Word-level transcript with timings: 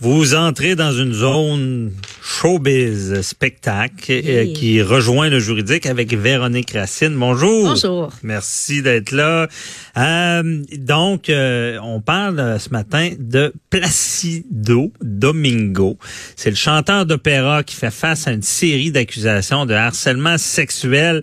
Vous 0.00 0.36
entrez 0.36 0.76
dans 0.76 0.92
une 0.92 1.12
zone 1.12 1.92
showbiz 2.22 3.20
spectacle 3.22 4.12
euh, 4.12 4.52
qui 4.54 4.80
rejoint 4.80 5.28
le 5.28 5.40
juridique 5.40 5.86
avec 5.86 6.14
Véronique 6.14 6.70
Racine. 6.70 7.16
Bonjour. 7.16 7.70
Bonjour. 7.70 8.12
Merci 8.22 8.80
d'être 8.80 9.10
là. 9.10 9.48
Euh, 9.96 10.62
donc, 10.76 11.28
euh, 11.28 11.78
on 11.82 12.00
parle 12.00 12.60
ce 12.60 12.70
matin 12.70 13.10
de 13.18 13.52
Placido 13.70 14.92
Domingo. 15.02 15.98
C'est 16.36 16.50
le 16.50 16.56
chanteur 16.56 17.04
d'opéra 17.04 17.64
qui 17.64 17.74
fait 17.74 17.90
face 17.90 18.28
à 18.28 18.30
une 18.30 18.42
série 18.42 18.92
d'accusations 18.92 19.66
de 19.66 19.74
harcèlement 19.74 20.38
sexuel 20.38 21.22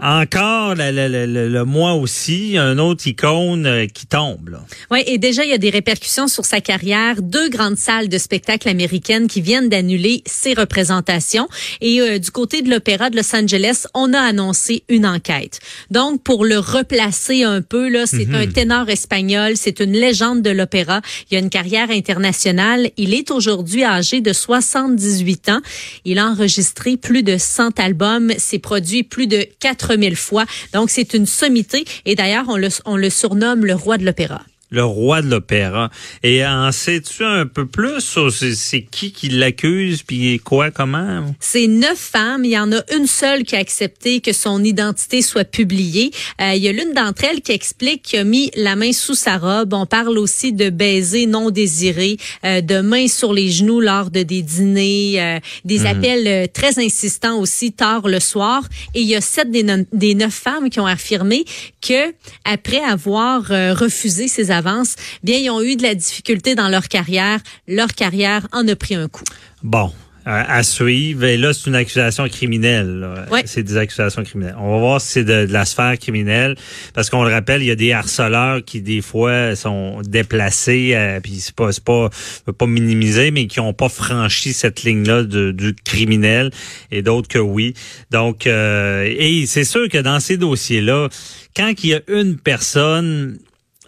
encore 0.00 0.76
le, 0.76 0.92
le, 0.92 1.26
le, 1.26 1.48
le, 1.48 1.64
mois 1.64 1.94
aussi, 1.94 2.56
un 2.56 2.78
autre 2.78 3.06
icône 3.08 3.66
euh, 3.66 3.86
qui 3.86 4.06
tombe. 4.06 4.60
Oui, 4.92 5.02
et 5.06 5.18
déjà, 5.18 5.44
il 5.44 5.50
y 5.50 5.54
a 5.54 5.58
des 5.58 5.70
répercussions 5.70 6.28
sur 6.28 6.44
sa 6.44 6.60
carrière. 6.60 7.20
Deux 7.20 7.48
grandes 7.48 7.76
salles 7.76 8.08
de 8.08 8.18
spectacle 8.18 8.68
américaines 8.68 9.26
qui 9.26 9.40
viennent 9.40 9.68
d'annuler 9.68 10.22
ses 10.24 10.54
représentations. 10.54 11.48
Et 11.80 12.00
euh, 12.00 12.18
du 12.18 12.30
côté 12.30 12.62
de 12.62 12.70
l'Opéra 12.70 13.10
de 13.10 13.16
Los 13.16 13.34
Angeles, 13.34 13.86
on 13.92 14.14
a 14.14 14.20
annoncé 14.20 14.84
une 14.88 15.04
enquête. 15.04 15.58
Donc, 15.90 16.22
pour 16.22 16.44
le 16.44 16.58
replacer 16.58 17.42
un 17.42 17.60
peu, 17.60 17.88
là, 17.88 18.06
c'est 18.06 18.32
un 18.32 18.46
mhm. 18.46 18.52
ténor 18.52 18.88
espagnol, 18.88 19.52
c'est 19.56 19.80
une 19.80 19.92
légende 19.92 20.42
de 20.42 20.50
l'opéra. 20.50 21.00
Il 21.30 21.36
a 21.36 21.40
une 21.40 21.50
carrière 21.50 21.90
internationale. 21.90 22.90
Il 22.96 23.14
est 23.14 23.32
aujourd'hui 23.32 23.82
âgé 23.82 24.20
de 24.20 24.32
78 24.32 25.48
ans. 25.48 25.60
Il 26.04 26.20
a 26.20 26.26
enregistré 26.28 26.96
plus 26.96 27.24
de 27.24 27.36
100 27.36 27.80
albums, 27.80 28.32
s'est 28.38 28.60
produit 28.60 29.02
plus 29.02 29.26
de 29.26 29.44
4 29.58 29.87
fois. 30.16 30.44
Donc, 30.72 30.90
c'est 30.90 31.14
une 31.14 31.26
sommité. 31.26 31.84
Et 32.04 32.14
d'ailleurs, 32.14 32.44
on 32.48 32.56
le, 32.56 32.68
on 32.84 32.96
le 32.96 33.10
surnomme 33.10 33.64
le 33.64 33.74
roi 33.74 33.98
de 33.98 34.04
l'opéra 34.04 34.42
le 34.70 34.84
roi 34.84 35.22
de 35.22 35.30
l'opéra. 35.30 35.90
Et 36.22 36.44
en 36.44 36.70
sais-tu 36.72 37.24
un 37.24 37.46
peu 37.46 37.66
plus 37.66 38.00
sur 38.00 38.32
c'est 38.32 38.82
qui 38.82 39.12
qui 39.12 39.28
l'accuse, 39.28 40.02
puis 40.02 40.40
quoi, 40.44 40.70
comment? 40.70 41.34
C'est 41.40 41.66
neuf 41.66 41.98
femmes. 41.98 42.44
Il 42.44 42.50
y 42.50 42.58
en 42.58 42.72
a 42.72 42.82
une 42.94 43.06
seule 43.06 43.44
qui 43.44 43.56
a 43.56 43.58
accepté 43.58 44.20
que 44.20 44.32
son 44.32 44.62
identité 44.62 45.22
soit 45.22 45.44
publiée. 45.44 46.10
Euh, 46.40 46.52
il 46.54 46.62
y 46.62 46.68
a 46.68 46.72
l'une 46.72 46.92
d'entre 46.92 47.24
elles 47.24 47.40
qui 47.40 47.52
explique 47.52 48.02
qu'il 48.02 48.18
a 48.18 48.24
mis 48.24 48.50
la 48.56 48.76
main 48.76 48.92
sous 48.92 49.14
sa 49.14 49.38
robe. 49.38 49.72
On 49.74 49.86
parle 49.86 50.18
aussi 50.18 50.52
de 50.52 50.70
baisers 50.70 51.26
non 51.26 51.50
désirés, 51.50 52.16
euh, 52.44 52.60
de 52.60 52.80
mains 52.80 53.08
sur 53.08 53.32
les 53.32 53.50
genoux 53.50 53.80
lors 53.80 54.10
de 54.10 54.22
des 54.22 54.42
dîners, 54.42 55.20
euh, 55.20 55.40
des 55.64 55.80
mhm. 55.80 55.86
appels 55.86 56.48
très 56.52 56.78
insistants 56.78 57.38
aussi 57.38 57.72
tard 57.72 58.08
le 58.08 58.20
soir. 58.20 58.62
Et 58.94 59.00
il 59.00 59.06
y 59.06 59.16
a 59.16 59.20
sept 59.20 59.50
des, 59.50 59.64
des 59.92 60.14
neuf 60.14 60.34
femmes 60.34 60.70
qui 60.70 60.80
ont 60.80 60.86
affirmé 60.86 61.44
que 61.80 62.12
après 62.44 62.80
avoir 62.80 63.44
refusé 63.48 64.28
ces 64.28 64.50
avance, 64.58 64.96
bien, 65.22 65.38
ils 65.38 65.50
ont 65.50 65.62
eu 65.62 65.76
de 65.76 65.82
la 65.82 65.94
difficulté 65.94 66.54
dans 66.54 66.68
leur 66.68 66.88
carrière. 66.88 67.40
Leur 67.66 67.88
carrière 67.88 68.46
en 68.52 68.66
a 68.68 68.76
pris 68.76 68.94
un 68.94 69.08
coup. 69.08 69.24
Bon, 69.62 69.92
à 70.28 70.62
suivre. 70.62 71.24
Et 71.24 71.36
là, 71.36 71.52
c'est 71.52 71.68
une 71.68 71.74
accusation 71.74 72.28
criminelle. 72.28 73.06
C'est 73.46 73.62
des 73.62 73.76
accusations 73.76 74.22
criminelles. 74.24 74.56
On 74.58 74.72
va 74.72 74.78
voir 74.78 75.00
si 75.00 75.08
c'est 75.08 75.24
de, 75.24 75.46
la 75.50 75.64
sphère 75.64 75.98
criminelle. 75.98 76.54
Parce 76.92 77.08
qu'on 77.08 77.24
le 77.24 77.32
rappelle, 77.32 77.62
il 77.62 77.66
y 77.66 77.70
a 77.70 77.76
des 77.76 77.92
harceleurs 77.92 78.62
qui, 78.64 78.82
des 78.82 79.00
fois, 79.00 79.56
sont 79.56 80.02
déplacés, 80.02 80.92
euh, 80.94 81.20
puis 81.20 81.36
c'est 81.40 81.54
pas, 81.54 81.72
c'est 81.72 81.84
pas, 81.84 82.10
pas 82.58 82.66
minimiser, 82.66 83.30
mais 83.30 83.46
qui 83.46 83.60
n'ont 83.60 83.72
pas 83.72 83.88
franchi 83.88 84.52
cette 84.52 84.82
ligne-là 84.82 85.22
du 85.22 85.74
criminel, 85.84 86.50
et 86.90 87.02
d'autres 87.02 87.28
que 87.28 87.38
oui. 87.38 87.74
Donc, 88.10 88.46
euh, 88.46 89.04
et 89.04 89.46
c'est 89.46 89.64
sûr 89.64 89.88
que 89.88 89.98
dans 89.98 90.20
ces 90.20 90.36
dossiers-là, 90.36 91.08
quand 91.56 91.72
il 91.82 91.90
y 91.90 91.94
a 91.94 92.00
une 92.08 92.36
personne 92.36 93.38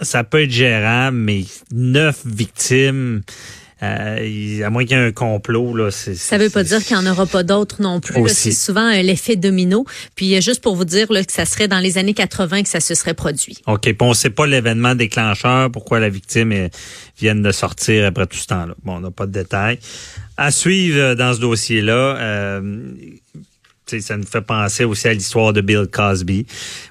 ça 0.03 0.25
peut 0.25 0.43
être 0.43 0.51
gérable, 0.51 1.17
mais 1.17 1.45
neuf 1.73 2.23
victimes. 2.25 3.23
Euh, 3.83 4.63
à 4.63 4.69
moins 4.69 4.85
qu'il 4.85 4.95
y 4.95 5.01
ait 5.01 5.07
un 5.07 5.13
complot, 5.13 5.75
là, 5.75 5.91
c'est, 5.91 6.15
ça 6.15 6.37
veut 6.37 6.51
pas 6.51 6.63
dire 6.63 6.85
qu'il 6.85 6.99
n'y 6.99 7.09
en 7.09 7.11
aura 7.11 7.25
pas 7.25 7.43
d'autres 7.43 7.81
non 7.81 7.99
plus. 7.99 8.29
C'est 8.29 8.53
souvent 8.53 8.93
euh, 8.93 9.01
l'effet 9.01 9.37
domino. 9.37 9.87
Puis 10.17 10.37
euh, 10.37 10.43
juste 10.43 10.63
pour 10.63 10.77
vous 10.77 10.85
dire 10.85 11.11
là, 11.11 11.25
que 11.25 11.33
ça 11.33 11.47
serait 11.47 11.67
dans 11.67 11.79
les 11.79 11.97
années 11.97 12.13
80 12.13 12.65
que 12.65 12.69
ça 12.69 12.81
se 12.81 12.95
serait 12.95 13.15
produit. 13.15 13.57
OK. 13.67 13.81
Puis 13.81 13.97
on 14.01 14.13
sait 14.13 14.29
pas 14.29 14.47
l'événement 14.47 14.95
déclencheur, 14.95 15.71
pourquoi 15.71 15.99
la 15.99 16.11
victime 16.11 16.53
est, 16.53 16.71
vient 17.19 17.35
de 17.35 17.53
sortir 17.53 18.05
après 18.05 18.27
tout 18.27 18.37
ce 18.37 18.49
temps-là. 18.49 18.75
Bon, 18.85 18.97
on 18.97 19.01
n'a 19.01 19.11
pas 19.11 19.25
de 19.25 19.33
détails. 19.33 19.79
À 20.37 20.51
suivre 20.51 21.15
dans 21.15 21.33
ce 21.33 21.41
dossier-là, 21.41 22.17
euh, 22.19 22.61
ça 23.99 24.17
nous 24.17 24.27
fait 24.27 24.41
penser 24.41 24.85
aussi 24.85 25.09
à 25.09 25.13
l'histoire 25.13 25.53
de 25.53 25.61
Bill 25.61 25.87
Cosby, 25.91 26.47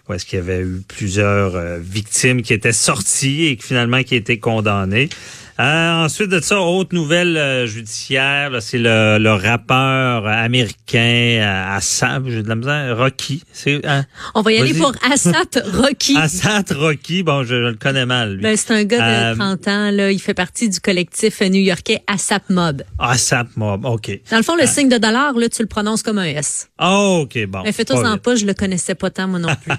où 0.07 0.13
est-ce 0.13 0.25
qu'il 0.25 0.37
y 0.37 0.41
avait 0.41 0.61
eu 0.61 0.81
plusieurs 0.87 1.55
euh, 1.55 1.79
victimes 1.79 2.41
qui 2.41 2.53
étaient 2.53 2.73
sorties 2.73 3.45
et 3.45 3.57
finalement 3.61 4.03
qui 4.03 4.15
étaient 4.15 4.39
condamnées. 4.39 5.09
Euh, 5.59 6.05
ensuite 6.05 6.29
de 6.29 6.39
ça, 6.39 6.61
autre 6.61 6.95
nouvelle 6.95 7.35
euh, 7.35 7.67
judiciaire, 7.67 8.49
c'est 8.61 8.77
le, 8.77 9.17
le, 9.19 9.33
rappeur 9.33 10.25
américain 10.25 11.39
euh, 11.41 11.75
Assad, 11.75 12.23
j'ai 12.29 12.43
de 12.43 12.47
la 12.47 12.55
misère, 12.55 12.97
Rocky. 12.97 13.43
Hein? 13.83 14.05
On 14.35 14.41
va 14.41 14.53
y 14.53 14.57
aller 14.57 14.73
pour 14.73 14.93
Assad 15.11 15.61
Rocky. 15.73 16.15
Assad 16.15 16.71
Rocky, 16.71 17.23
bon, 17.23 17.43
je, 17.43 17.55
le 17.55 17.73
connais 17.73 18.05
mal. 18.05 18.37
Ben, 18.37 18.55
c'est 18.55 18.71
un 18.71 18.85
gars 18.85 19.33
de 19.33 19.37
30 19.37 19.67
ans, 19.67 19.91
là, 19.91 20.13
il 20.13 20.19
fait 20.19 20.33
partie 20.33 20.69
du 20.69 20.79
collectif 20.79 21.41
new-yorkais 21.41 22.03
ASAP 22.07 22.49
Mob. 22.49 22.83
ASAP 22.97 23.49
Mob, 23.57 23.83
OK. 23.83 24.17
Dans 24.31 24.37
le 24.37 24.43
fond, 24.43 24.55
le 24.55 24.65
signe 24.65 24.87
de 24.87 24.97
dollar, 24.97 25.33
là, 25.33 25.49
tu 25.49 25.61
le 25.61 25.67
prononces 25.67 26.03
comme 26.03 26.19
un 26.19 26.25
S. 26.25 26.69
Oh, 26.81 27.23
OK, 27.25 27.37
bon. 27.47 27.63
Mais 27.65 27.73
fais-toi 27.73 28.09
en 28.09 28.17
pas, 28.17 28.35
je 28.35 28.45
le 28.45 28.53
connaissais 28.53 28.95
pas 28.95 29.09
tant, 29.09 29.27
moi 29.27 29.39
non 29.39 29.53
plus. 29.61 29.73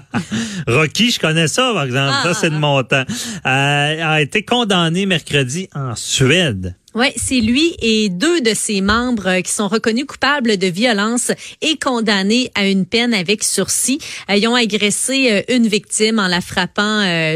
Rocky, 0.67 1.09
je 1.09 1.19
connais 1.19 1.47
ça, 1.47 1.71
par 1.73 1.85
exemple. 1.85 2.13
Ça, 2.21 2.33
c'est 2.35 2.51
de 2.51 2.57
mon 2.57 2.83
temps. 2.83 3.05
a 3.43 4.21
été 4.21 4.45
condamné 4.45 5.07
mercredi 5.07 5.69
en 5.73 5.95
Suède. 5.95 6.75
Oui, 6.93 7.05
c'est 7.15 7.39
lui 7.39 7.73
et 7.81 8.09
deux 8.09 8.41
de 8.41 8.53
ses 8.53 8.81
membres 8.81 9.27
euh, 9.27 9.39
qui 9.39 9.53
sont 9.53 9.69
reconnus 9.69 10.03
coupables 10.05 10.57
de 10.57 10.67
violence 10.67 11.31
et 11.61 11.77
condamnés 11.77 12.51
à 12.53 12.67
une 12.67 12.85
peine 12.85 13.13
avec 13.13 13.45
sursis. 13.45 13.97
Euh, 14.29 14.35
ils 14.35 14.45
ont 14.45 14.55
agressé 14.55 15.31
euh, 15.31 15.55
une 15.55 15.67
victime 15.67 16.19
en 16.19 16.27
la 16.27 16.41
frappant 16.41 16.81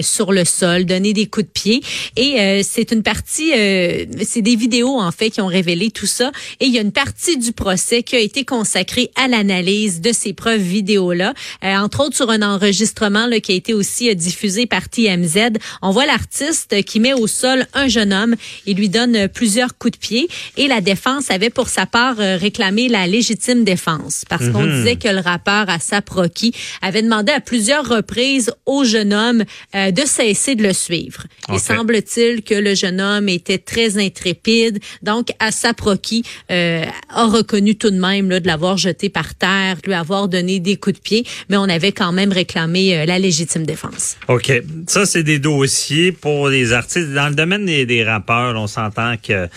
sur 0.01 0.33
le 0.33 0.43
sol, 0.43 0.83
donné 0.83 1.13
des 1.13 1.27
coups 1.27 1.45
de 1.45 1.51
pied. 1.51 1.81
Et 2.17 2.63
c'est 2.63 2.91
une 2.91 3.03
partie, 3.03 3.51
c'est 3.51 4.41
des 4.41 4.55
vidéos 4.55 4.99
en 4.99 5.11
fait 5.11 5.29
qui 5.29 5.41
ont 5.41 5.47
révélé 5.47 5.91
tout 5.91 6.05
ça. 6.05 6.31
Et 6.59 6.65
il 6.65 6.73
y 6.73 6.77
a 6.77 6.81
une 6.81 6.91
partie 6.91 7.37
du 7.37 7.51
procès 7.51 8.03
qui 8.03 8.15
a 8.15 8.19
été 8.19 8.43
consacrée 8.45 9.11
à 9.15 9.27
l'analyse 9.27 10.01
de 10.01 10.11
ces 10.11 10.33
preuves 10.33 10.61
vidéo-là, 10.61 11.33
entre 11.61 12.05
autres 12.05 12.15
sur 12.15 12.29
un 12.29 12.41
enregistrement 12.41 13.27
là, 13.27 13.39
qui 13.39 13.51
a 13.51 13.55
été 13.55 13.73
aussi 13.73 14.13
diffusé 14.15 14.65
par 14.65 14.89
TMZ. 14.89 15.57
On 15.81 15.91
voit 15.91 16.05
l'artiste 16.05 16.83
qui 16.83 16.99
met 16.99 17.13
au 17.13 17.27
sol 17.27 17.65
un 17.73 17.87
jeune 17.87 18.13
homme 18.13 18.35
et 18.65 18.73
lui 18.73 18.89
donne 18.89 19.27
plus 19.29 19.44
plusieurs 19.45 19.77
coups 19.77 19.93
de 19.93 19.99
pied 19.99 20.27
et 20.57 20.67
la 20.67 20.81
défense 20.81 21.29
avait 21.29 21.51
pour 21.51 21.69
sa 21.69 21.85
part 21.85 22.19
euh, 22.19 22.35
réclamé 22.35 22.87
la 22.87 23.05
légitime 23.05 23.63
défense 23.63 24.25
parce 24.27 24.49
qu'on 24.49 24.63
mhm. 24.63 24.77
disait 24.77 24.95
que 24.95 25.07
le 25.07 25.19
rappeur 25.19 25.69
Asap 25.69 26.09
Rocky 26.09 26.51
avait 26.81 27.03
demandé 27.03 27.31
à 27.31 27.39
plusieurs 27.39 27.87
reprises 27.87 28.51
au 28.65 28.83
jeune 28.83 29.13
homme 29.13 29.43
euh, 29.75 29.91
de 29.91 30.01
cesser 30.01 30.55
de 30.55 30.63
le 30.63 30.73
suivre. 30.73 31.27
Il 31.53 31.59
semble-t-il 31.59 32.41
que 32.41 32.55
le 32.55 32.73
jeune 32.73 32.99
homme 32.99 33.29
était 33.29 33.59
très 33.59 33.99
intrépide. 34.03 34.79
Donc 35.03 35.27
Asap 35.37 35.79
Rocky 35.81 36.23
euh, 36.49 36.83
a 37.09 37.27
reconnu 37.27 37.75
tout 37.75 37.91
de 37.91 37.99
même 37.99 38.31
là, 38.31 38.39
de 38.39 38.47
l'avoir 38.47 38.77
jeté 38.77 39.09
par 39.09 39.35
terre, 39.35 39.77
lui 39.85 39.93
avoir 39.93 40.27
donné 40.27 40.59
des 40.59 40.75
coups 40.75 40.95
de 40.95 41.01
pied, 41.01 41.23
mais 41.49 41.57
on 41.57 41.69
avait 41.69 41.91
quand 41.91 42.13
même 42.13 42.31
réclamé 42.31 43.05
la 43.05 43.19
légitime 43.19 43.63
défense. 43.63 44.17
OK. 44.27 44.51
Ça, 44.87 45.05
c'est 45.05 45.21
des 45.21 45.37
dossiers 45.37 46.11
pour 46.11 46.49
les 46.49 46.73
artistes. 46.73 47.13
Dans 47.13 47.29
le 47.29 47.35
domaine 47.35 47.67
des, 47.67 47.85
des 47.85 48.03
rappeurs, 48.03 48.55
on 48.55 48.65
s'entend 48.65 49.13
que 49.21 49.34
euh, 49.35 49.47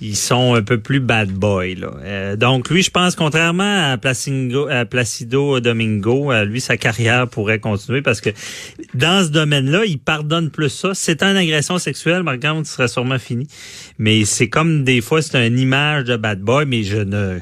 ils 0.00 0.16
sont 0.16 0.54
un 0.54 0.62
peu 0.62 0.78
plus 0.78 1.00
bad 1.00 1.30
boy. 1.30 1.74
Là. 1.74 1.92
Euh, 2.02 2.36
donc 2.36 2.70
lui, 2.70 2.82
je 2.82 2.90
pense, 2.90 3.16
contrairement 3.16 3.92
à, 3.92 3.96
Placido 3.98 5.60
Domingo, 5.60 6.32
euh, 6.32 6.44
lui, 6.44 6.60
sa 6.60 6.76
carrière 6.76 7.28
pourrait 7.28 7.58
continuer 7.58 8.02
parce 8.02 8.20
que 8.20 8.30
dans 8.94 9.24
ce 9.24 9.30
domaine-là, 9.30 9.84
il 9.86 9.98
pardonne 9.98 10.50
plus 10.50 10.70
ça. 10.70 10.92
C'est 10.94 11.22
une 11.22 11.36
agression 11.36 11.78
sexuelle, 11.78 12.24
par 12.24 12.34
exemple, 12.34 12.66
ce 12.66 12.74
serait 12.74 12.88
sûrement 12.88 13.18
fini. 13.18 13.46
Mais 13.98 14.24
c'est 14.24 14.48
comme 14.48 14.84
des 14.84 15.00
fois, 15.00 15.22
c'est 15.22 15.46
une 15.46 15.58
image 15.58 16.04
de 16.04 16.16
bad 16.16 16.40
boy, 16.40 16.66
mais 16.66 16.82
je 16.82 16.98
ne 16.98 17.38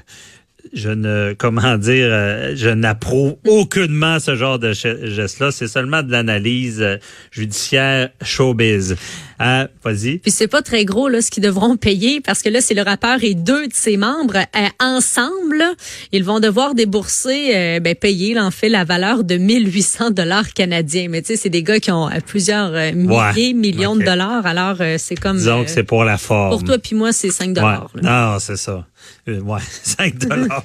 je 0.74 0.90
ne, 0.90 1.34
comment 1.38 1.78
dire, 1.78 2.10
je 2.54 2.68
n'approuve 2.68 3.36
aucunement 3.46 4.18
ce 4.18 4.36
genre 4.36 4.58
de 4.58 4.72
geste-là. 4.72 5.50
C'est 5.50 5.68
seulement 5.68 6.02
de 6.02 6.12
l'analyse 6.12 6.84
judiciaire 7.30 8.10
showbiz. 8.22 8.96
Euh, 9.40 9.66
vas-y. 9.84 10.18
Puis 10.18 10.30
c'est 10.30 10.48
pas 10.48 10.62
très 10.62 10.84
gros 10.84 11.08
là 11.08 11.20
ce 11.22 11.30
qu'ils 11.30 11.42
devront 11.42 11.76
payer 11.76 12.20
parce 12.20 12.42
que 12.42 12.48
là 12.48 12.60
c'est 12.60 12.74
le 12.74 12.82
rappeur 12.82 13.22
et 13.22 13.34
deux 13.34 13.68
de 13.68 13.72
ses 13.72 13.96
membres 13.96 14.36
euh, 14.36 14.68
ensemble, 14.80 15.64
ils 16.12 16.24
vont 16.24 16.40
devoir 16.40 16.74
débourser, 16.74 17.56
euh, 17.56 17.80
ben, 17.80 17.94
payer 17.94 18.38
en 18.38 18.50
fait 18.50 18.68
la 18.68 18.84
valeur 18.84 19.24
de 19.24 19.36
1800 19.36 20.10
dollars 20.10 20.52
canadiens. 20.52 21.06
Mais 21.08 21.22
tu 21.22 21.28
sais, 21.28 21.36
c'est 21.36 21.50
des 21.50 21.62
gars 21.62 21.78
qui 21.78 21.90
ont 21.90 22.08
euh, 22.08 22.18
plusieurs 22.24 22.72
euh, 22.74 22.92
milliers, 22.92 23.54
millions 23.54 23.96
de 23.96 24.04
dollars. 24.04 24.46
Alors 24.46 24.76
c'est 24.98 25.16
comme. 25.16 25.36
Disons 25.36 25.64
que 25.64 25.70
c'est 25.70 25.84
pour 25.84 26.04
la 26.04 26.18
forme. 26.18 26.50
Pour 26.50 26.64
toi 26.64 26.78
puis 26.78 26.94
moi, 26.96 27.12
c'est 27.12 27.30
5 27.30 27.52
dollars. 27.52 27.90
Ouais. 27.94 28.02
Non, 28.02 28.38
c'est 28.38 28.56
ça. 28.56 28.86
Euh, 29.28 29.40
ouais, 29.40 29.60
5 29.82 30.18
dollars. 30.18 30.64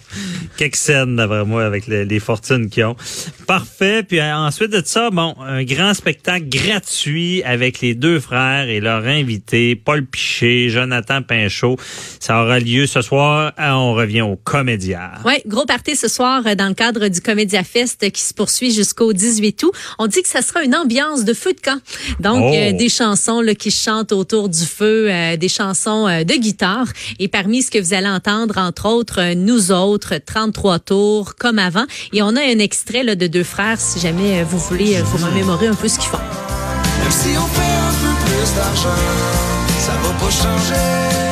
Quelques 0.57 0.75
scènes, 0.75 1.15
d'après 1.15 1.45
moi, 1.45 1.65
avec 1.65 1.87
les, 1.87 2.05
les 2.05 2.19
fortunes 2.19 2.69
qu'ils 2.69 2.85
ont. 2.85 2.95
Parfait. 3.47 4.03
Puis 4.03 4.19
euh, 4.19 4.35
ensuite 4.35 4.71
de 4.71 4.81
ça, 4.83 5.09
bon, 5.09 5.35
un 5.39 5.63
grand 5.63 5.93
spectacle 5.93 6.45
gratuit 6.47 7.43
avec 7.43 7.81
les 7.81 7.95
deux 7.95 8.19
frères 8.19 8.62
et 8.67 8.79
leurs 8.79 9.05
invités, 9.05 9.75
Paul 9.75 10.05
Piché, 10.05 10.69
Jonathan 10.69 11.21
Pinchot. 11.21 11.77
Ça 12.19 12.41
aura 12.43 12.59
lieu 12.59 12.85
ce 12.87 13.01
soir. 13.01 13.53
Euh, 13.59 13.71
on 13.71 13.93
revient 13.93 14.21
au 14.21 14.35
Comédia. 14.35 15.11
Oui, 15.25 15.35
gros 15.45 15.65
party 15.65 15.95
ce 15.95 16.07
soir 16.07 16.43
dans 16.55 16.67
le 16.67 16.73
cadre 16.73 17.07
du 17.07 17.21
Comédia 17.21 17.63
Fest 17.63 18.09
qui 18.11 18.21
se 18.21 18.33
poursuit 18.33 18.71
jusqu'au 18.73 19.13
18 19.13 19.63
août. 19.63 19.71
On 19.99 20.07
dit 20.07 20.21
que 20.21 20.29
ça 20.29 20.41
sera 20.41 20.63
une 20.63 20.75
ambiance 20.75 21.23
de 21.25 21.33
feu 21.33 21.53
de 21.53 21.59
camp. 21.61 21.79
Donc, 22.19 22.43
Oh. 22.43 22.77
des 22.77 22.89
chansons 22.89 23.41
là, 23.41 23.55
qui 23.55 23.71
chantent 23.71 24.11
autour 24.11 24.49
du 24.49 24.65
feu, 24.65 25.07
euh, 25.09 25.37
des 25.37 25.49
chansons 25.49 26.07
euh, 26.07 26.23
de 26.23 26.33
guitare. 26.33 26.87
Et 27.19 27.27
parmi 27.27 27.61
ce 27.61 27.71
que 27.71 27.79
vous 27.79 27.93
allez 27.93 28.07
entendre, 28.09 28.57
entre 28.57 28.87
autres, 28.87 29.19
euh, 29.21 29.35
Nous 29.35 29.71
autres, 29.71 30.15
33 30.25 30.79
tours, 30.79 31.35
comme 31.35 31.59
avant. 31.59 31.85
Et 32.11 32.21
on 32.21 32.35
a 32.35 32.41
un 32.41 32.59
extrait 32.59 33.03
là, 33.03 33.15
de 33.15 33.27
deux 33.27 33.43
frères, 33.43 33.79
si 33.79 33.99
jamais 33.99 34.41
euh, 34.41 34.43
vous 34.47 34.57
voulez 34.59 34.95
euh, 34.97 35.03
vous 35.03 35.25
remémorer 35.25 35.67
un 35.67 35.75
peu 35.75 35.87
ce 35.87 35.99
qu'ils 35.99 36.09
font. 36.09 36.17
Même 36.17 37.11
si 37.11 37.29
on 37.37 37.47
fait 37.47 37.61
un 37.61 38.07
peu 38.07 38.12
plus 38.25 38.53
d'argent, 38.55 39.01
ça 39.79 39.93
va 40.03 40.09
pas 40.19 40.31
changer. 40.31 41.22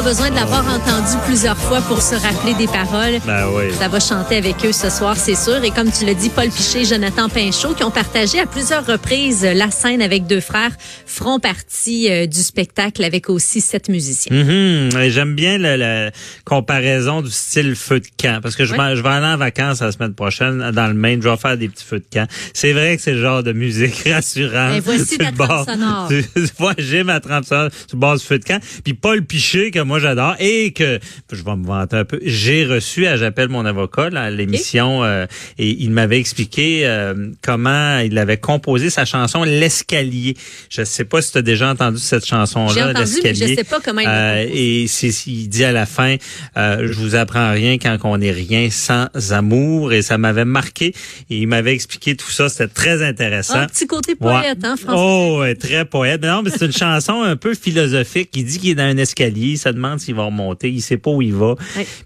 Pas 0.00 0.06
besoin 0.08 0.30
de 0.30 0.34
l'avoir 0.34 0.64
entendu 0.66 1.18
plusieurs 1.26 1.58
fois 1.58 1.82
pour 1.82 2.00
se 2.00 2.14
rappeler 2.14 2.54
des 2.54 2.66
paroles. 2.66 3.18
Ben 3.26 3.46
oui. 3.54 3.64
Ça 3.78 3.88
va 3.88 4.00
chanter 4.00 4.36
avec 4.36 4.56
eux 4.64 4.72
ce 4.72 4.88
soir, 4.88 5.14
c'est 5.14 5.34
sûr. 5.34 5.62
Et 5.62 5.70
comme 5.70 5.92
tu 5.92 6.06
l'as 6.06 6.14
dit, 6.14 6.30
Paul 6.30 6.48
Piché 6.48 6.80
et 6.80 6.84
Jonathan 6.86 7.28
Pinchot, 7.28 7.74
qui 7.74 7.84
ont 7.84 7.90
partagé 7.90 8.40
à 8.40 8.46
plusieurs 8.46 8.86
reprises 8.86 9.44
la 9.44 9.70
scène 9.70 10.00
avec 10.00 10.26
deux 10.26 10.40
frères, 10.40 10.70
feront 11.04 11.38
partie 11.38 12.10
euh, 12.10 12.26
du 12.26 12.40
spectacle 12.42 13.04
avec 13.04 13.28
aussi 13.28 13.60
sept 13.60 13.90
musiciens. 13.90 14.34
Mhm. 14.34 14.98
Et 15.02 15.10
J'aime 15.10 15.34
bien 15.34 15.58
la, 15.58 15.76
la 15.76 16.10
comparaison 16.46 17.20
du 17.20 17.30
style 17.30 17.76
feu 17.76 18.00
de 18.00 18.06
camp 18.20 18.40
parce 18.42 18.56
que 18.56 18.64
je, 18.64 18.72
Ouais. 18.74 18.78
vais, 18.90 18.96
je 18.96 19.02
vais 19.02 19.08
aller 19.10 19.26
en 19.26 19.36
vacances 19.36 19.80
la 19.82 19.92
semaine 19.92 20.14
prochaine 20.14 20.70
dans 20.70 20.86
le 20.86 20.94
Maine. 20.94 21.20
Je 21.22 21.28
vais 21.28 21.36
faire 21.36 21.58
des 21.58 21.68
petits 21.68 21.84
feux 21.84 21.98
de 21.98 22.06
camp. 22.10 22.26
C'est 22.54 22.72
vrai 22.72 22.96
que 22.96 23.02
c'est 23.02 23.12
le 23.12 23.20
genre 23.20 23.42
de 23.42 23.52
musique 23.52 24.02
rassurante. 24.08 24.72
Ben, 24.72 24.80
voici 24.82 25.18
ta 25.18 25.30
trempe 25.32 25.68
sonore. 25.68 26.08
Tu- 26.08 26.24
Ouais, 26.60 26.72
j'ai 26.78 27.04
ma 27.04 27.20
trempe 27.20 27.44
sonore 27.44 27.68
sur 27.86 27.98
du 28.16 28.24
feu 28.24 28.38
de 28.38 28.44
camp. 28.44 28.60
Puis 28.82 28.94
Paul 28.94 29.22
Piché 29.26 29.70
que 29.70 29.89
moi 29.90 29.98
j'adore 29.98 30.36
et 30.38 30.72
que 30.72 31.00
je 31.32 31.42
vais 31.42 31.56
me 31.56 31.66
vanter 31.66 31.96
un 31.96 32.04
peu. 32.04 32.20
J'ai 32.24 32.64
reçu 32.64 33.06
à 33.08 33.16
j'appelle 33.16 33.48
mon 33.48 33.64
avocat 33.66 34.08
là, 34.10 34.22
à 34.22 34.30
l'émission 34.30 35.02
euh, 35.02 35.26
et 35.58 35.68
il 35.68 35.90
m'avait 35.90 36.18
expliqué 36.18 36.86
euh, 36.86 37.30
comment 37.42 37.98
il 37.98 38.16
avait 38.18 38.36
composé 38.38 38.88
sa 38.88 39.04
chanson 39.04 39.42
L'escalier. 39.42 40.36
Je 40.68 40.84
sais 40.84 41.04
pas 41.04 41.20
si 41.22 41.32
tu 41.32 41.38
as 41.38 41.42
déjà 41.42 41.68
entendu 41.70 41.98
cette 41.98 42.24
chanson 42.24 42.66
là 42.66 42.72
J'ai 42.72 42.82
entendu, 42.82 43.10
mais 43.24 43.34
je 43.34 43.40
L'escalier. 43.40 43.56
sais 43.56 43.64
pas 43.64 43.80
comment 43.84 44.00
il 44.00 44.06
Euh, 44.08 44.46
et 44.48 44.86
il 45.26 45.48
dit 45.48 45.64
à 45.64 45.72
la 45.72 45.86
fin, 45.86 46.16
euh, 46.56 46.86
je 46.86 46.92
vous 46.92 47.16
apprends 47.16 47.50
rien 47.52 47.78
quand 47.78 47.96
on 48.04 48.16
n'est 48.18 48.30
rien 48.30 48.68
sans 48.70 49.06
amour. 49.32 49.92
Et 49.92 50.02
ça 50.02 50.18
m'avait 50.18 50.44
marqué. 50.44 50.94
Et 51.30 51.38
il 51.38 51.48
m'avait 51.48 51.72
expliqué 51.74 52.14
tout 52.16 52.30
ça. 52.30 52.48
C'était 52.48 52.68
très 52.68 53.02
intéressant. 53.02 53.56
Un 53.58 53.66
petit 53.66 53.86
côté 53.86 54.14
poète, 54.14 54.58
Ouais. 54.62 54.66
hein, 54.68 54.76
François? 54.76 54.94
Oh, 55.04 55.38
ouais, 55.40 55.54
très 55.56 55.84
poète. 55.84 56.20
Mais 56.22 56.28
non, 56.28 56.42
mais 56.42 56.50
c'est 56.50 56.66
une 56.66 56.72
chanson 56.86 57.22
un 57.22 57.36
peu 57.36 57.54
philosophique. 57.54 58.30
Il 58.36 58.44
dit 58.44 58.58
qu'il 58.58 58.70
est 58.70 58.74
dans 58.74 58.82
un 58.84 58.96
escalier. 58.96 59.56
Demande 59.80 60.00
s'il 60.00 60.14
va 60.14 60.24
remonter. 60.24 60.70
Il 60.70 60.80
sait 60.82 60.96
pas 60.98 61.10
où 61.10 61.22
il 61.22 61.34
va. 61.34 61.54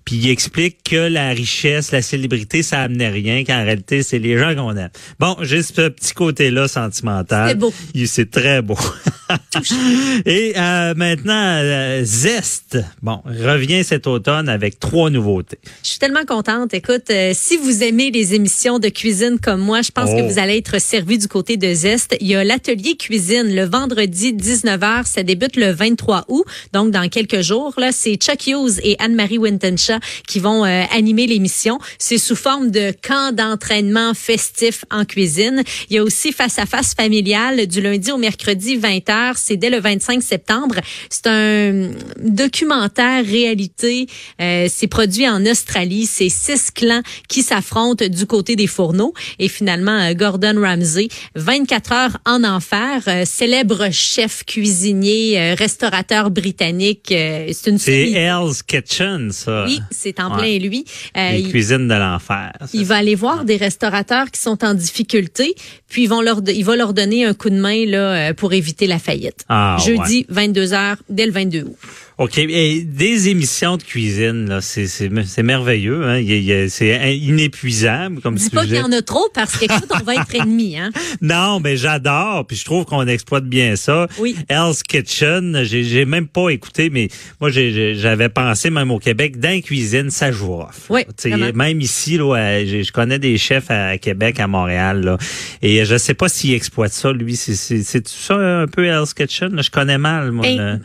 Puis 0.04 0.16
il 0.16 0.30
explique 0.30 0.78
que 0.84 0.96
la 1.08 1.30
richesse, 1.30 1.92
la 1.92 2.02
célébrité, 2.02 2.62
ça 2.62 2.80
amenait 2.80 3.10
rien. 3.10 3.44
Qu'en 3.44 3.62
réalité, 3.64 4.02
c'est 4.02 4.18
les 4.18 4.38
gens 4.38 4.54
qu'on 4.54 4.76
aime. 4.76 4.90
Bon, 5.18 5.36
j'ai 5.42 5.62
ce 5.62 5.88
petit 5.88 6.12
côté-là 6.14 6.68
sentimental. 6.68 7.48
C'est 7.50 7.54
beau. 7.58 7.72
C'est 8.06 8.30
très 8.30 8.62
beau. 8.62 8.76
Et 10.26 10.52
euh, 10.56 10.94
maintenant, 10.94 11.32
euh, 11.62 12.02
Zest, 12.04 12.78
bon, 13.02 13.20
revient 13.24 13.82
cet 13.84 14.06
automne 14.06 14.48
avec 14.48 14.78
trois 14.78 15.10
nouveautés. 15.10 15.58
Je 15.82 15.88
suis 15.90 15.98
tellement 15.98 16.24
contente. 16.26 16.74
Écoute, 16.74 17.10
euh, 17.10 17.32
si 17.34 17.56
vous 17.56 17.82
aimez 17.82 18.10
les 18.10 18.34
émissions 18.34 18.78
de 18.78 18.88
cuisine 18.88 19.38
comme 19.42 19.60
moi, 19.60 19.82
je 19.82 19.90
pense 19.90 20.10
Oh. 20.12 20.16
que 20.18 20.30
vous 20.32 20.38
allez 20.38 20.58
être 20.58 20.78
servi 20.80 21.16
du 21.18 21.28
côté 21.28 21.56
de 21.56 21.72
Zest. 21.72 22.14
Il 22.20 22.26
y 22.26 22.34
a 22.34 22.44
l'atelier 22.44 22.96
cuisine 22.96 23.54
le 23.54 23.64
vendredi 23.64 24.32
19h. 24.34 25.06
Ça 25.06 25.22
débute 25.22 25.56
le 25.56 25.70
23 25.72 26.26
août, 26.28 26.44
donc 26.72 26.90
dans 26.90 27.08
quelques 27.08 27.40
jours. 27.40 27.63
Là, 27.76 27.92
c'est 27.92 28.16
Chuck 28.16 28.46
Hughes 28.46 28.80
et 28.82 28.96
Anne-Marie 28.98 29.38
Wintenshaw 29.38 29.98
qui 30.28 30.38
vont 30.38 30.64
euh, 30.64 30.84
animer 30.92 31.26
l'émission. 31.26 31.78
C'est 31.98 32.18
sous 32.18 32.36
forme 32.36 32.70
de 32.70 32.92
camp 33.02 33.34
d'entraînement 33.34 34.14
festif 34.14 34.84
en 34.90 35.04
cuisine. 35.04 35.62
Il 35.88 35.96
y 35.96 35.98
a 35.98 36.02
aussi 36.02 36.32
face 36.32 36.58
à 36.58 36.66
face 36.66 36.94
familial 36.94 37.66
du 37.66 37.80
lundi 37.80 38.12
au 38.12 38.18
mercredi 38.18 38.76
20h. 38.76 39.34
C'est 39.36 39.56
dès 39.56 39.70
le 39.70 39.80
25 39.80 40.22
septembre. 40.22 40.76
C'est 41.08 41.26
un 41.26 41.90
documentaire 42.18 43.24
réalité. 43.24 44.06
Euh, 44.40 44.66
c'est 44.70 44.86
produit 44.86 45.28
en 45.28 45.44
Australie. 45.46 46.06
C'est 46.06 46.28
six 46.28 46.70
clans 46.70 47.02
qui 47.28 47.42
s'affrontent 47.42 48.06
du 48.06 48.26
côté 48.26 48.56
des 48.56 48.66
fourneaux. 48.66 49.14
Et 49.38 49.48
finalement, 49.48 49.98
euh, 49.98 50.14
Gordon 50.14 50.60
Ramsay, 50.60 51.08
24 51.34 51.92
heures 51.92 52.18
en 52.26 52.44
enfer, 52.44 53.02
euh, 53.06 53.24
célèbre 53.24 53.90
chef 53.90 54.44
cuisinier, 54.44 55.54
restaurateur 55.54 56.30
britannique. 56.30 57.12
Euh, 57.48 57.52
c'est 57.52 57.70
une 57.70 57.78
C'est. 57.78 58.10
Hell's 58.12 58.62
Kitchen, 58.62 59.30
ça. 59.32 59.64
Oui, 59.66 59.80
c'est 59.90 60.18
en 60.20 60.30
Ouais. 60.34 60.58
plein 60.58 60.58
lui. 60.68 60.84
Euh, 61.16 61.32
Les 61.32 61.40
il- 61.40 61.50
cuisines 61.50 61.88
de 61.88 61.94
l'enfer. 61.94 62.52
il 62.72 62.84
va 62.84 62.96
aller 62.96 63.14
voir 63.14 63.44
des 63.44 63.56
restaurateurs 63.56 64.30
qui 64.30 64.40
sont 64.40 64.64
en 64.64 64.74
difficulté, 64.74 65.54
puis 65.88 66.02
ils 66.04 66.08
vont 66.08 66.20
leur, 66.20 66.40
il 66.48 66.64
va 66.64 66.76
leur 66.76 66.92
donner 66.94 67.24
un 67.24 67.34
coup 67.34 67.50
de 67.50 67.58
main 67.58 67.84
là 67.86 68.30
euh, 68.30 68.34
pour 68.34 68.52
éviter 68.52 68.86
la 68.86 68.98
faillite. 68.98 69.44
Ah, 69.48 69.76
Jeudi, 69.84 70.26
22 70.28 70.66
h 70.72 70.96
dès 71.08 71.26
le 71.26 71.32
22 71.32 71.62
août. 71.62 71.76
OK. 72.18 72.38
Et 72.38 72.82
des 72.82 73.28
émissions 73.28 73.76
de 73.76 73.82
cuisine, 73.82 74.48
là, 74.48 74.60
c'est, 74.60 74.86
c'est, 74.86 75.10
c'est 75.26 75.42
merveilleux. 75.42 76.04
Hein? 76.04 76.18
Il 76.18 76.42
y 76.44 76.52
a- 76.52 76.64
il 76.64 76.70
c'est 76.70 77.16
inépuisable 77.16 78.20
comme 78.20 78.36
Dis 78.36 78.50
pas 78.50 78.60
qu'il 78.60 78.70
sujet. 78.70 78.80
y 78.82 78.84
en 78.84 78.92
a 78.92 79.02
trop 79.02 79.28
parce 79.34 79.56
qu'écoute, 79.56 79.88
on 79.90 80.04
va 80.04 80.14
être 80.14 80.34
ennemis, 80.34 80.78
hein. 80.78 80.90
Non, 81.20 81.58
mais 81.60 81.76
j'adore, 81.76 82.46
puis 82.46 82.56
je 82.56 82.64
trouve 82.64 82.84
qu'on 82.84 83.06
exploite 83.08 83.44
bien 83.46 83.74
ça. 83.76 84.06
Oui. 84.18 84.36
Hell's 84.48 84.82
Kitchen, 84.84 85.62
j'ai, 85.64 85.82
j'ai 85.82 86.04
même 86.04 86.28
pas 86.28 86.50
écouté, 86.50 86.88
mais 86.90 87.08
moi 87.40 87.50
j'ai- 87.50 87.94
j'avais 87.96 88.28
pensé 88.28 88.70
même 88.70 88.90
au 88.92 88.98
Québec, 89.00 89.40
dans 89.40 89.50
la 89.50 89.60
cuisine, 89.60 90.10
ça 90.10 90.30
joue 90.30 90.54
off. 90.60 90.86
Oui, 90.90 91.02
Tu 91.08 91.14
sais, 91.16 91.30
vraiment. 91.30 91.52
Même 91.64 91.80
ici, 91.80 92.16
là, 92.16 92.64
je 92.64 92.92
connais 92.92 93.18
des 93.18 93.38
chefs 93.38 93.70
à 93.70 93.98
Québec, 93.98 94.38
à 94.40 94.46
Montréal, 94.46 95.02
là, 95.02 95.18
et 95.62 95.84
je 95.84 95.96
sais 95.98 96.14
pas 96.14 96.28
s'il 96.28 96.54
exploite 96.54 96.92
ça, 96.92 97.12
lui. 97.12 97.34
C'est, 97.36 97.56
c'est, 97.56 97.82
c'est 97.82 98.06
ça 98.06 98.34
un 98.36 98.66
peu 98.68 98.84
Hell's 98.86 99.14
Kitchen? 99.14 99.54
là? 99.54 99.62
Je 99.62 99.70
connais 99.70 99.98
mal, 99.98 100.30
moi. 100.30 100.46
Hey, 100.46 100.58
le- 100.58 100.78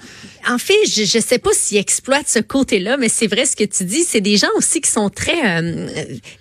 En 0.48 0.58
fait, 0.58 0.74
je 0.86 1.02
ne 1.18 1.22
sais 1.24 1.40
pas 1.40 1.50
s'ils 1.54 1.78
exploitent 1.78 2.28
ce 2.30 2.40
côté-là, 2.40 2.98
mais 2.98 3.10
c'est 3.10 3.28
vrai 3.28 3.46
ce 3.46 3.56
que 3.56 3.64
tu 3.64 3.84
dis. 3.86 4.04
C'est 4.04 4.22
des 4.22 4.38
gens 4.38 4.48
aussi 4.56 4.82
qui 4.82 4.90
sont 4.90 5.10
très 5.10 5.62
euh, 5.62 5.88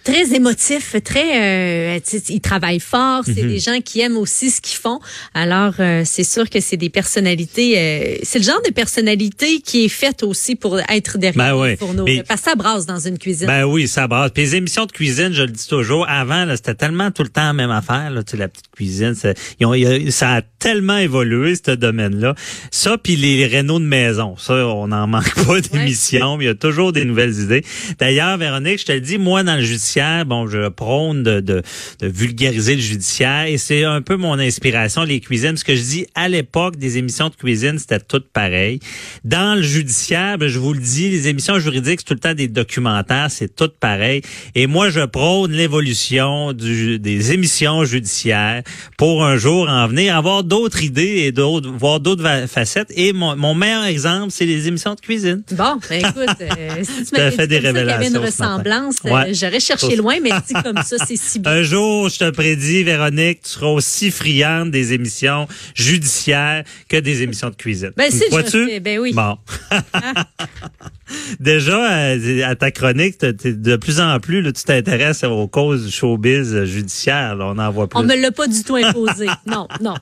très 0.04 0.34
émotifs, 0.34 0.94
très 1.04 1.96
euh, 1.96 2.00
ils 2.28 2.40
travaillent 2.40 2.80
fort. 2.80 3.22
C'est 3.24 3.42
Mhm. 3.42 3.48
des 3.48 3.58
gens 3.58 3.80
qui 3.80 4.00
aiment 4.00 4.16
aussi 4.16 4.50
ce 4.50 4.60
qu'ils 4.60 4.78
font. 4.78 5.00
Alors 5.34 5.74
euh, 5.80 6.02
c'est 6.04 6.24
sûr 6.24 6.48
que 6.48 6.60
c'est 6.60 6.76
des 6.76 6.90
personnalités. 6.90 7.78
euh, 7.78 8.16
c'est 8.22 8.38
le 8.38 8.44
genre 8.44 8.62
de 8.66 8.72
personnalité 8.72 9.60
qui 9.60 9.84
est 9.84 9.88
faite 9.88 10.22
aussi 10.22 10.54
pour 10.54 10.78
être 10.80 11.18
derrière 11.18 11.36
Ben 11.36 11.54
les 11.54 11.60
ouais. 11.60 11.76
fourneaux. 11.76 12.04
Mais- 12.04 12.22
Parce 12.26 12.40
que 12.42 12.50
ça 12.50 12.54
brasse 12.56 12.86
dans 12.86 12.98
une 13.00 13.18
cuisine. 13.18 13.46
Ben 13.46 13.64
oui, 13.64 13.88
ça 13.88 14.06
brasse. 14.06 14.30
Puis 14.32 14.42
les 14.44 14.56
émissions 14.56 14.86
de 14.86 14.92
cuisine, 14.92 15.32
je 15.32 15.42
le 15.42 15.48
dis 15.52 15.66
toujours, 15.66 16.06
avant, 16.08 16.46
c'était 16.56 16.74
tellement 16.74 17.10
tout 17.10 17.22
le 17.22 17.28
temps 17.28 17.44
la 17.46 17.52
même 17.52 17.70
affaire, 17.70 18.10
là, 18.10 18.22
tu 18.22 18.32
sais, 18.32 18.36
la 18.36 18.48
petite 18.48 18.70
cuisine. 18.74 19.14
ils 19.60 19.66
ont- 19.66 20.10
ça 20.10 20.34
a 20.36 20.42
tellement 20.42 20.98
évolué, 20.98 21.54
ce 21.56 21.70
domaine-là. 21.72 22.34
Ça, 22.70 22.96
puis 22.98 23.16
les 23.16 23.46
rénaux 23.46 23.78
de 23.78 23.84
maison. 23.88 24.36
Ça, 24.36 24.54
on 24.54 24.88
n'en 24.88 25.06
manque 25.06 25.34
pas 25.46 25.60
d'émissions, 25.60 26.36
mais 26.36 26.44
il 26.44 26.46
y 26.48 26.50
a 26.50 26.54
toujours 26.54 26.92
des 26.92 27.04
nouvelles 27.04 27.38
idées. 27.40 27.64
D'ailleurs, 27.98 28.38
Véronique, 28.38 28.80
je 28.80 28.86
te 28.86 28.92
le 28.92 29.00
dis, 29.00 29.18
moi, 29.18 29.42
dans 29.42 29.56
le 29.56 29.62
judiciaire, 29.62 30.24
bon, 30.24 30.46
je 30.46 30.68
prône 30.68 31.22
de, 31.22 31.40
de, 31.40 31.62
de 32.00 32.06
vulgariser 32.06 32.76
le 32.76 32.80
judiciaire 32.80 33.46
et 33.46 33.58
c'est 33.58 33.84
un 33.84 34.02
peu 34.02 34.16
mon 34.16 34.38
inspiration, 34.38 35.02
les 35.02 35.20
cuisines. 35.20 35.56
Ce 35.56 35.64
que 35.64 35.74
je 35.74 35.82
dis, 35.82 36.06
à 36.14 36.28
l'époque, 36.28 36.76
des 36.76 36.98
émissions 36.98 37.28
de 37.28 37.34
cuisine, 37.34 37.78
c'était 37.78 38.00
tout 38.00 38.22
pareil. 38.32 38.80
Dans 39.24 39.56
le 39.56 39.62
judiciaire, 39.62 40.38
ben, 40.38 40.48
je 40.48 40.58
vous 40.58 40.72
le 40.72 40.80
dis, 40.80 41.10
les 41.10 41.28
émissions 41.28 41.58
juridiques, 41.58 42.00
c'est 42.00 42.06
tout 42.06 42.14
le 42.14 42.20
temps 42.20 42.34
des 42.34 42.48
documentaires, 42.48 43.30
c'est 43.30 43.54
tout 43.54 43.70
pareil. 43.80 44.22
Et 44.54 44.66
moi, 44.66 44.90
je 44.90 45.04
prône 45.04 45.52
l'évolution 45.52 46.52
des 46.52 47.32
émissions 47.32 47.84
judiciaires 47.84 48.62
pour 48.96 49.24
un 49.24 49.36
jour 49.36 49.68
en 49.68 49.86
venir 49.88 50.16
avoir 50.16 50.44
d'autres 50.44 50.82
idées 50.82 51.24
et 51.26 51.32
d'autres, 51.32 51.70
voir 51.70 52.00
d'autres 52.00 52.46
facettes. 52.46 52.92
Et 52.96 53.12
mon, 53.12 53.36
mon 53.36 53.54
meilleur 53.54 53.77
meilleur 53.78 53.90
exemple, 53.90 54.30
c'est 54.30 54.46
les 54.46 54.68
émissions 54.68 54.94
de 54.94 55.00
cuisine. 55.00 55.42
Bon, 55.52 55.78
ben 55.88 56.04
écoute, 56.04 56.36
euh, 56.40 56.84
si 56.84 57.04
tu 57.04 57.12
m'avais 57.16 57.30
fait 57.30 57.46
dit 57.46 57.60
des 57.60 57.62
comme 57.62 57.74
ça 57.74 57.80
qu'il 57.80 57.88
y 57.88 57.92
avait 57.92 58.08
une 58.08 58.16
ressemblance, 58.18 58.96
euh, 59.04 59.32
j'aurais 59.32 59.60
cherché 59.60 59.96
loin, 59.96 60.16
mais 60.22 60.30
dit 60.46 60.54
comme 60.62 60.82
ça, 60.82 60.96
c'est 61.06 61.16
si 61.16 61.38
bien. 61.38 61.52
Un 61.52 61.62
jour, 61.62 62.08
je 62.08 62.18
te 62.18 62.30
prédis, 62.30 62.82
Véronique, 62.82 63.42
tu 63.42 63.50
seras 63.50 63.66
aussi 63.68 64.10
friande 64.10 64.70
des 64.70 64.92
émissions 64.92 65.46
judiciaires 65.74 66.64
que 66.88 66.96
des 66.96 67.22
émissions 67.22 67.50
de 67.50 67.56
cuisine. 67.56 67.92
Ben, 67.96 68.10
si, 68.10 68.22
je 68.30 68.42
fais- 68.42 68.80
ben 68.80 68.98
oui. 68.98 69.12
Bon. 69.12 69.36
Déjà, 71.40 71.92
euh, 72.12 72.42
à 72.44 72.54
ta 72.54 72.70
chronique, 72.70 73.20
de 73.20 73.76
plus 73.76 74.00
en 74.00 74.18
plus, 74.20 74.40
là, 74.42 74.52
tu 74.52 74.62
t'intéresses 74.64 75.24
aux 75.24 75.48
causes 75.48 75.86
du 75.86 75.92
showbiz 75.92 76.54
euh, 76.54 76.64
judiciaire. 76.64 77.34
là. 77.36 77.46
on 77.46 77.58
en 77.58 77.70
voit 77.70 77.88
plus. 77.88 77.98
On 77.98 78.02
me 78.04 78.14
l'a 78.20 78.30
pas 78.32 78.46
du 78.46 78.62
tout 78.62 78.76
imposé. 78.76 79.26
Non, 79.46 79.66
non, 79.80 79.94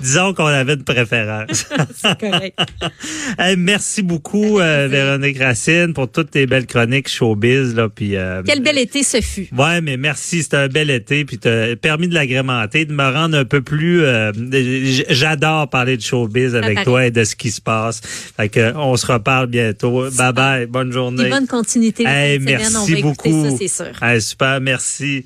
Disons 0.00 0.32
qu'on 0.34 0.46
avait 0.46 0.74
une 0.74 0.84
préférence. 0.84 1.66
c'est 1.96 2.18
correct. 2.20 2.58
Hey, 3.38 3.56
merci 3.56 4.02
beaucoup, 4.02 4.60
euh, 4.60 4.86
Véronique 4.88 5.38
Racine, 5.38 5.92
pour 5.92 6.10
toutes 6.10 6.30
tes 6.30 6.46
belles 6.46 6.66
chroniques 6.66 7.08
showbiz. 7.08 7.74
Là, 7.74 7.88
puis, 7.88 8.16
euh, 8.16 8.42
Quel 8.44 8.60
bel 8.62 8.78
été 8.78 9.02
ce 9.02 9.20
fut. 9.20 9.48
Ouais, 9.56 9.80
mais 9.80 9.96
merci, 9.96 10.42
c'était 10.42 10.56
un 10.58 10.68
bel 10.68 10.90
été, 10.90 11.24
puis 11.24 11.38
t'as 11.38 11.74
permis 11.76 12.06
de 12.08 12.14
l'agrémenter, 12.14 12.84
de 12.84 12.92
me 12.92 13.02
rendre 13.12 13.36
un 13.36 13.44
peu 13.44 13.60
plus. 13.62 14.02
euh, 14.04 14.30
J'adore 15.08 15.68
parler 15.68 15.96
de 15.96 16.02
showbiz 16.02 16.54
avec 16.54 16.84
toi 16.84 17.06
et 17.06 17.10
de 17.10 17.24
ce 17.24 17.34
qui 17.34 17.50
se 17.50 17.60
passe. 17.60 18.00
Fait 18.36 18.48
que 18.48 18.74
on 18.76 18.96
se 18.96 19.06
reparle 19.06 19.46
bientôt. 19.48 20.08
Bye 20.16 20.32
bye, 20.32 20.51
bonne 20.68 20.88
Puis 20.88 20.94
journée. 20.94 21.28
bonne 21.30 21.46
continuité. 21.46 22.04
Hey, 22.06 22.38
cette 22.38 22.42
semaine. 22.42 22.58
merci 22.58 22.76
On 22.76 22.96
va 22.96 23.02
beaucoup. 23.02 23.50
ça, 23.50 23.56
c'est 23.56 23.68
sûr. 23.68 24.02
Hey, 24.02 24.20
super, 24.22 24.60
merci. 24.60 25.24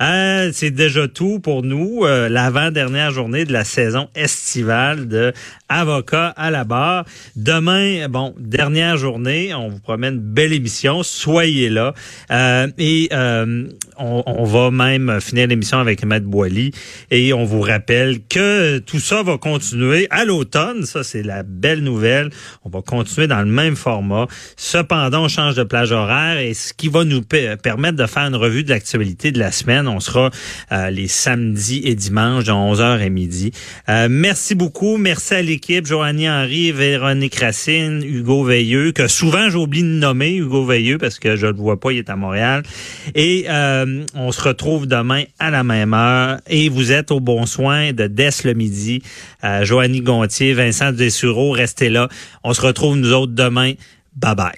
Euh, 0.00 0.50
c'est 0.52 0.70
déjà 0.70 1.08
tout 1.08 1.40
pour 1.40 1.62
nous. 1.62 2.04
Euh, 2.04 2.28
L'avant-dernière 2.28 3.10
journée 3.10 3.44
de 3.44 3.52
la 3.52 3.64
saison 3.64 4.08
estivale 4.14 5.08
de 5.08 5.32
Avocat 5.68 6.28
à 6.36 6.50
la 6.50 6.64
barre. 6.64 7.04
Demain, 7.34 8.08
bon, 8.08 8.32
dernière 8.38 8.96
journée. 8.96 9.52
On 9.54 9.68
vous 9.68 9.80
promet 9.80 10.08
une 10.08 10.20
belle 10.20 10.52
émission. 10.52 11.02
Soyez 11.02 11.68
là. 11.68 11.94
Euh, 12.30 12.68
et 12.78 13.08
euh, 13.12 13.66
on, 13.98 14.44
va 14.44 14.70
même 14.70 15.20
finir 15.20 15.48
l'émission 15.48 15.78
avec 15.78 16.04
Matt 16.04 16.22
Boily. 16.22 16.70
Et 17.10 17.32
on 17.32 17.44
vous 17.44 17.60
rappelle 17.60 18.20
que 18.28 18.78
tout 18.78 19.00
ça 19.00 19.22
va 19.24 19.36
continuer 19.36 20.06
à 20.10 20.24
l'automne. 20.24 20.84
Ça, 20.86 21.02
c'est 21.02 21.24
la 21.24 21.42
belle 21.42 21.80
nouvelle. 21.82 22.30
On 22.64 22.68
va 22.68 22.82
continuer 22.82 23.26
dans 23.26 23.40
le 23.40 23.46
même 23.46 23.74
format. 23.74 24.26
Cependant, 24.56 25.24
on 25.24 25.28
change 25.28 25.56
de 25.56 25.64
plage 25.64 25.90
horaire 25.90 26.38
et 26.38 26.54
ce 26.54 26.72
qui 26.72 26.88
va 26.88 27.04
nous 27.04 27.22
pe- 27.22 27.56
permettre 27.56 27.96
de 27.96 28.06
faire 28.06 28.22
une 28.22 28.36
revue 28.36 28.62
de 28.62 28.70
l'actualité 28.70 29.32
de 29.32 29.38
la 29.40 29.50
semaine. 29.50 29.87
On 29.88 30.00
sera 30.00 30.30
euh, 30.72 30.90
les 30.90 31.08
samedis 31.08 31.82
et 31.84 31.94
dimanches 31.94 32.44
de 32.44 32.52
11h 32.52 33.00
et 33.00 33.10
midi. 33.10 33.52
Euh, 33.88 34.08
merci 34.10 34.54
beaucoup. 34.54 34.96
Merci 34.96 35.34
à 35.34 35.42
l'équipe. 35.42 35.86
Joanie 35.86 36.28
Henry, 36.28 36.72
Véronique 36.72 37.36
Racine, 37.36 38.02
Hugo 38.04 38.44
Veilleux, 38.44 38.92
que 38.92 39.08
souvent 39.08 39.50
j'oublie 39.50 39.82
de 39.82 39.88
nommer 39.88 40.34
Hugo 40.34 40.64
Veilleux 40.64 40.98
parce 40.98 41.18
que 41.18 41.36
je 41.36 41.46
le 41.46 41.56
vois 41.56 41.80
pas, 41.80 41.92
il 41.92 41.98
est 41.98 42.10
à 42.10 42.16
Montréal. 42.16 42.62
Et 43.14 43.46
euh, 43.48 44.04
on 44.14 44.32
se 44.32 44.42
retrouve 44.42 44.86
demain 44.86 45.24
à 45.38 45.50
la 45.50 45.64
même 45.64 45.94
heure. 45.94 46.38
Et 46.48 46.68
vous 46.68 46.92
êtes 46.92 47.10
au 47.10 47.20
bon 47.20 47.46
soin 47.46 47.92
de 47.92 48.06
Dès 48.06 48.30
le 48.44 48.54
midi. 48.54 49.02
Euh, 49.44 49.64
Joanie 49.64 50.00
Gontier, 50.00 50.52
Vincent 50.52 50.92
Dessureau, 50.92 51.52
restez 51.52 51.88
là. 51.88 52.08
On 52.44 52.52
se 52.52 52.60
retrouve 52.60 52.96
nous 52.96 53.12
autres 53.12 53.32
demain. 53.32 53.74
Bye 54.16 54.34
bye. 54.34 54.52